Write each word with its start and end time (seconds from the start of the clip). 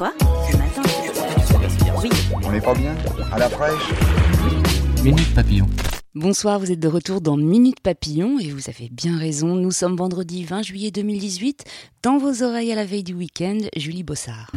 Quoi 0.00 0.14
Ce 0.50 0.56
matin 0.56 0.82
Oui. 2.02 2.08
On 2.42 2.50
n'est 2.50 2.60
pas 2.62 2.72
bien 2.72 2.94
À 3.30 3.38
la 3.38 3.50
fraîche 3.50 3.90
Minute 5.04 5.34
Papillon. 5.34 5.66
Bonsoir, 6.14 6.58
vous 6.58 6.72
êtes 6.72 6.80
de 6.80 6.88
retour 6.88 7.20
dans 7.20 7.36
Minute 7.36 7.80
Papillon 7.80 8.38
et 8.38 8.50
vous 8.50 8.70
avez 8.70 8.88
bien 8.90 9.18
raison, 9.18 9.56
nous 9.56 9.70
sommes 9.70 9.96
vendredi 9.96 10.42
20 10.42 10.62
juillet 10.62 10.90
2018. 10.90 11.64
Dans 12.02 12.16
vos 12.16 12.42
oreilles 12.42 12.72
à 12.72 12.76
la 12.76 12.86
veille 12.86 13.02
du 13.02 13.12
week-end, 13.12 13.58
Julie 13.76 14.02
Bossard. 14.02 14.50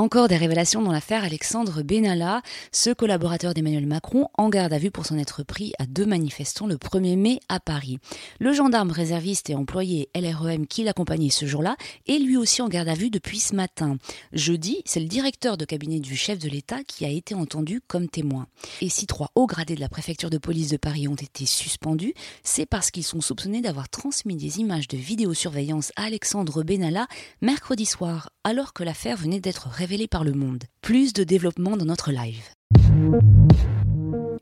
Encore 0.00 0.28
des 0.28 0.38
révélations 0.38 0.80
dans 0.80 0.92
l'affaire 0.92 1.24
Alexandre 1.24 1.82
Benalla, 1.82 2.40
ce 2.72 2.88
collaborateur 2.88 3.52
d'Emmanuel 3.52 3.86
Macron 3.86 4.28
en 4.38 4.48
garde 4.48 4.72
à 4.72 4.78
vue 4.78 4.90
pour 4.90 5.04
s'en 5.04 5.18
être 5.18 5.42
pris 5.42 5.74
à 5.78 5.84
deux 5.84 6.06
manifestants 6.06 6.66
le 6.66 6.76
1er 6.76 7.18
mai 7.18 7.38
à 7.50 7.60
Paris. 7.60 7.98
Le 8.38 8.54
gendarme 8.54 8.92
réserviste 8.92 9.50
et 9.50 9.54
employé 9.54 10.08
LREM 10.14 10.66
qui 10.66 10.84
l'accompagnait 10.84 11.28
ce 11.28 11.44
jour-là 11.44 11.76
est 12.08 12.18
lui 12.18 12.38
aussi 12.38 12.62
en 12.62 12.70
garde 12.70 12.88
à 12.88 12.94
vue 12.94 13.10
depuis 13.10 13.40
ce 13.40 13.54
matin. 13.54 13.98
Jeudi, 14.32 14.80
c'est 14.86 15.00
le 15.00 15.06
directeur 15.06 15.58
de 15.58 15.66
cabinet 15.66 16.00
du 16.00 16.16
chef 16.16 16.38
de 16.38 16.48
l'État 16.48 16.82
qui 16.82 17.04
a 17.04 17.10
été 17.10 17.34
entendu 17.34 17.82
comme 17.86 18.08
témoin. 18.08 18.46
Et 18.80 18.88
si 18.88 19.06
trois 19.06 19.30
hauts 19.34 19.46
gradés 19.46 19.74
de 19.74 19.80
la 19.80 19.90
préfecture 19.90 20.30
de 20.30 20.38
police 20.38 20.70
de 20.70 20.78
Paris 20.78 21.08
ont 21.08 21.14
été 21.14 21.44
suspendus, 21.44 22.14
c'est 22.42 22.64
parce 22.64 22.90
qu'ils 22.90 23.04
sont 23.04 23.20
soupçonnés 23.20 23.60
d'avoir 23.60 23.90
transmis 23.90 24.36
des 24.36 24.60
images 24.60 24.88
de 24.88 24.96
vidéosurveillance 24.96 25.92
à 25.96 26.04
Alexandre 26.04 26.62
Benalla 26.62 27.06
mercredi 27.42 27.84
soir, 27.84 28.30
alors 28.44 28.72
que 28.72 28.82
l'affaire 28.82 29.18
venait 29.18 29.40
d'être 29.40 29.68
révélé 29.90 30.06
par 30.06 30.22
le 30.22 30.32
monde. 30.32 30.62
Plus 30.82 31.12
de 31.12 31.24
développement 31.24 31.76
dans 31.76 31.84
notre 31.84 32.12
live. 32.12 32.44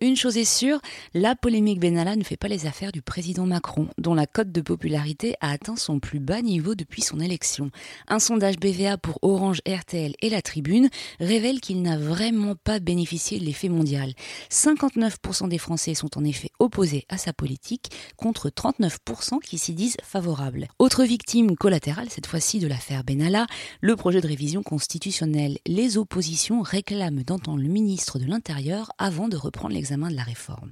Une 0.00 0.16
chose 0.16 0.36
est 0.36 0.44
sûre, 0.44 0.80
la 1.14 1.36
polémique 1.36 1.78
Benalla 1.78 2.16
ne 2.16 2.24
fait 2.24 2.36
pas 2.36 2.48
les 2.48 2.66
affaires 2.66 2.90
du 2.90 3.00
président 3.00 3.46
Macron, 3.46 3.88
dont 3.96 4.14
la 4.14 4.26
cote 4.26 4.50
de 4.50 4.60
popularité 4.60 5.36
a 5.40 5.50
atteint 5.50 5.76
son 5.76 6.00
plus 6.00 6.18
bas 6.18 6.42
niveau 6.42 6.74
depuis 6.74 7.00
son 7.00 7.20
élection. 7.20 7.70
Un 8.08 8.18
sondage 8.18 8.58
BVA 8.58 8.98
pour 8.98 9.18
Orange, 9.22 9.60
RTL 9.66 10.14
et 10.20 10.30
La 10.30 10.42
Tribune 10.42 10.90
révèle 11.20 11.60
qu'il 11.60 11.80
n'a 11.80 11.96
vraiment 11.96 12.54
pas 12.56 12.80
bénéficié 12.80 13.38
de 13.38 13.44
l'effet 13.44 13.68
mondial. 13.68 14.12
59% 14.50 15.48
des 15.48 15.58
Français 15.58 15.94
sont 15.94 16.18
en 16.18 16.24
effet 16.24 16.50
opposés 16.58 17.06
à 17.08 17.16
sa 17.16 17.32
politique, 17.32 17.90
contre 18.16 18.50
39% 18.50 19.40
qui 19.40 19.58
s'y 19.58 19.74
disent 19.74 19.96
favorables. 20.02 20.68
Autre 20.78 21.04
victime 21.04 21.56
collatérale, 21.56 22.10
cette 22.10 22.26
fois-ci 22.26 22.58
de 22.58 22.66
l'affaire 22.66 23.04
Benalla, 23.04 23.46
le 23.80 23.94
projet 23.96 24.20
de 24.20 24.26
révision 24.26 24.62
constitutionnelle. 24.62 25.58
Les 25.66 25.98
oppositions 25.98 26.62
réclament 26.62 27.22
d'entendre 27.22 27.62
le 27.62 27.68
ministre 27.68 28.18
de 28.18 28.26
l'Intérieur 28.26 28.90
avant 28.98 29.28
de 29.28 29.36
reprendre 29.36 29.74
de 29.90 30.16
la 30.16 30.22
réforme. 30.22 30.70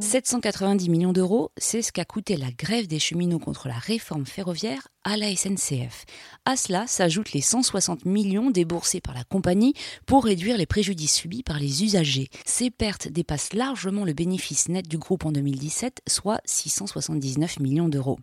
790 0.00 0.90
millions 0.90 1.12
d'euros, 1.12 1.52
c'est 1.56 1.80
ce 1.80 1.90
qu'a 1.90 2.04
coûté 2.04 2.36
la 2.36 2.50
grève 2.50 2.86
des 2.86 2.98
cheminots 2.98 3.38
contre 3.38 3.68
la 3.68 3.78
réforme 3.78 4.26
ferroviaire 4.26 4.88
à 5.04 5.16
la 5.16 5.34
SNCF. 5.34 6.04
À 6.44 6.56
cela 6.56 6.86
s'ajoutent 6.86 7.32
les 7.32 7.40
160 7.40 8.04
millions 8.04 8.50
déboursés 8.50 9.00
par 9.00 9.14
la 9.14 9.24
compagnie 9.24 9.72
pour 10.04 10.24
réduire 10.24 10.58
les 10.58 10.66
préjudices 10.66 11.14
subis 11.14 11.42
par 11.42 11.58
les 11.58 11.82
usagers. 11.82 12.28
Ces 12.44 12.70
pertes 12.70 13.08
dépassent 13.08 13.54
largement 13.54 14.04
le 14.04 14.12
bénéfice 14.12 14.68
net 14.68 14.86
du 14.86 14.98
groupe 14.98 15.24
en 15.24 15.32
2017, 15.32 16.02
soit 16.06 16.40
679 16.44 17.60
millions 17.60 17.88
d'euros. 17.88 18.18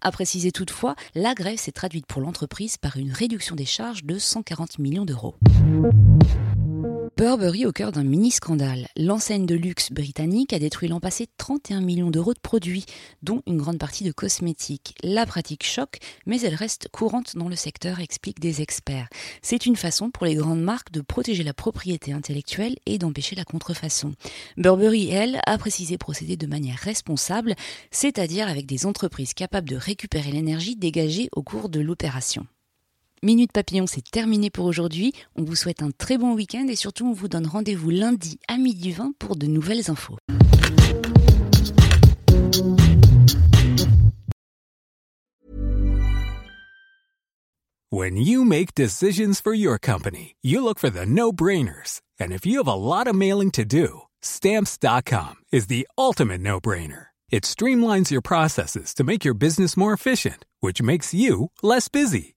À 0.00 0.10
préciser 0.10 0.50
toutefois, 0.50 0.96
la 1.14 1.34
grève 1.34 1.58
s'est 1.58 1.72
traduite 1.72 2.06
pour 2.06 2.22
l'entreprise 2.22 2.78
par 2.78 2.96
une 2.96 3.12
réduction 3.12 3.54
des 3.54 3.66
charges 3.66 4.04
de 4.04 4.18
140 4.18 4.78
millions 4.78 5.04
d'euros. 5.04 5.36
Burberry 7.18 7.66
au 7.66 7.72
cœur 7.72 7.90
d'un 7.90 8.04
mini-scandale. 8.04 8.86
L'enseigne 8.96 9.44
de 9.44 9.56
luxe 9.56 9.90
britannique 9.90 10.52
a 10.52 10.60
détruit 10.60 10.88
l'an 10.88 11.00
passé 11.00 11.26
31 11.36 11.80
millions 11.80 12.12
d'euros 12.12 12.32
de 12.32 12.38
produits, 12.38 12.84
dont 13.24 13.42
une 13.48 13.56
grande 13.56 13.78
partie 13.78 14.04
de 14.04 14.12
cosmétiques. 14.12 14.94
La 15.02 15.26
pratique 15.26 15.64
choque, 15.64 15.98
mais 16.26 16.40
elle 16.42 16.54
reste 16.54 16.88
courante 16.92 17.34
dans 17.34 17.48
le 17.48 17.56
secteur, 17.56 17.98
expliquent 17.98 18.38
des 18.38 18.62
experts. 18.62 19.08
C'est 19.42 19.66
une 19.66 19.74
façon 19.74 20.12
pour 20.12 20.26
les 20.26 20.36
grandes 20.36 20.62
marques 20.62 20.92
de 20.92 21.00
protéger 21.00 21.42
la 21.42 21.54
propriété 21.54 22.12
intellectuelle 22.12 22.76
et 22.86 22.98
d'empêcher 22.98 23.34
la 23.34 23.44
contrefaçon. 23.44 24.14
Burberry, 24.56 25.10
elle, 25.10 25.40
a 25.44 25.58
précisé 25.58 25.98
procéder 25.98 26.36
de 26.36 26.46
manière 26.46 26.78
responsable, 26.78 27.56
c'est-à-dire 27.90 28.46
avec 28.46 28.64
des 28.64 28.86
entreprises 28.86 29.34
capables 29.34 29.68
de 29.68 29.74
récupérer 29.74 30.30
l'énergie 30.30 30.76
dégagée 30.76 31.30
au 31.32 31.42
cours 31.42 31.68
de 31.68 31.80
l'opération. 31.80 32.46
Minute 33.22 33.50
Papillon, 33.52 33.86
c'est 33.88 34.08
terminé 34.08 34.48
pour 34.48 34.66
aujourd'hui. 34.66 35.12
On 35.34 35.42
vous 35.42 35.56
souhaite 35.56 35.82
un 35.82 35.90
très 35.90 36.18
bon 36.18 36.34
week-end 36.34 36.66
et 36.68 36.76
surtout 36.76 37.06
on 37.06 37.12
vous 37.12 37.26
donne 37.26 37.46
rendez-vous 37.48 37.90
lundi 37.90 38.38
à 38.46 38.58
midi 38.58 38.92
20 38.92 39.12
pour 39.18 39.34
de 39.34 39.46
nouvelles 39.46 39.90
infos. 39.90 40.16
When 47.90 48.16
you 48.16 48.44
make 48.44 48.74
decisions 48.74 49.40
for 49.40 49.54
your 49.54 49.78
company, 49.78 50.36
you 50.42 50.62
look 50.62 50.78
for 50.78 50.90
the 50.90 51.06
no-brainers. 51.06 52.02
And 52.20 52.32
if 52.32 52.44
you 52.46 52.58
have 52.58 52.68
a 52.68 52.74
lot 52.74 53.08
of 53.08 53.16
mailing 53.16 53.50
to 53.52 53.64
do, 53.64 54.02
stamps.com 54.20 55.36
is 55.50 55.66
the 55.66 55.88
ultimate 55.96 56.40
no-brainer. 56.42 57.06
It 57.30 57.44
streamlines 57.44 58.10
your 58.10 58.22
processes 58.22 58.94
to 58.94 59.04
make 59.04 59.24
your 59.24 59.34
business 59.34 59.76
more 59.76 59.92
efficient, 59.92 60.44
which 60.60 60.82
makes 60.82 61.12
you 61.12 61.50
less 61.62 61.88
busy. 61.88 62.36